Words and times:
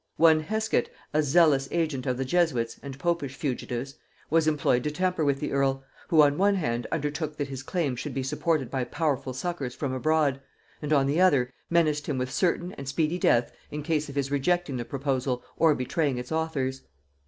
One 0.17 0.41
Hesket, 0.41 0.89
a 1.13 1.21
zealous 1.21 1.67
agent 1.69 2.07
of 2.07 2.17
the 2.17 2.25
Jesuits 2.25 2.79
and 2.81 2.97
popish 2.97 3.35
fugitives, 3.35 3.93
was 4.31 4.47
employed 4.47 4.83
to 4.85 4.89
tamper 4.89 5.23
with 5.23 5.39
the 5.39 5.51
earl, 5.51 5.83
who 6.07 6.23
on 6.23 6.39
one 6.39 6.55
hand 6.55 6.87
undertook 6.91 7.37
that 7.37 7.49
his 7.49 7.61
claim 7.61 7.95
should 7.95 8.15
be 8.15 8.23
supported 8.23 8.71
by 8.71 8.83
powerful 8.83 9.31
succours 9.31 9.75
from 9.75 9.93
abroad, 9.93 10.41
and 10.81 10.91
on 10.91 11.05
the 11.05 11.21
other 11.21 11.51
menaced 11.69 12.07
him 12.07 12.17
with 12.17 12.31
certain 12.31 12.71
and 12.79 12.87
speedy 12.87 13.19
death 13.19 13.51
in 13.69 13.83
case 13.83 14.09
of 14.09 14.15
his 14.15 14.31
rejecting 14.31 14.77
the 14.77 14.85
proposal 14.85 15.43
or 15.55 15.75
betraying 15.75 16.17
its 16.17 16.31
authors. 16.31 16.81